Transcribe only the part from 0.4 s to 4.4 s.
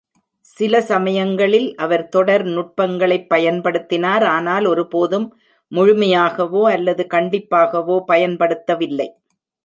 சில சமயங்களில் அவர் தொடர் நுட்பங்களைப் பயன்படுத்தினார்,